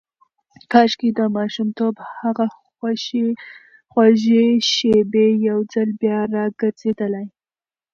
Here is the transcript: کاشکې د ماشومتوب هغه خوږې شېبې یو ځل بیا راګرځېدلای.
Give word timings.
کاشکې 0.71 1.09
د 1.19 1.21
ماشومتوب 1.37 1.95
هغه 2.19 2.45
خوږې 3.89 4.47
شېبې 4.71 5.27
یو 5.47 5.59
ځل 5.73 5.89
بیا 6.01 6.19
راګرځېدلای. 6.35 7.27